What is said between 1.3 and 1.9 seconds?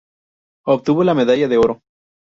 de oro.